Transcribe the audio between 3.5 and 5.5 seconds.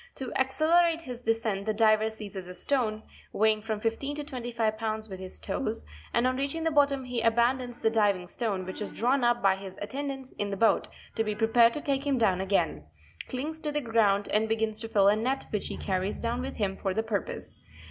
from 15 to 25 pounds) with his